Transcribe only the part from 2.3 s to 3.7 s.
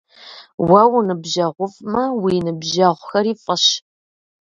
ныбжьэгъухэри фӀыщ.